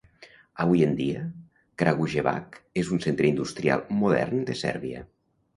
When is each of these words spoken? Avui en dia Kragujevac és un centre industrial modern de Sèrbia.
Avui 0.63 0.79
en 0.85 0.95
dia 1.01 1.19
Kragujevac 1.83 2.57
és 2.85 2.89
un 2.97 3.05
centre 3.07 3.31
industrial 3.35 3.85
modern 4.03 4.45
de 4.49 4.61
Sèrbia. 4.65 5.07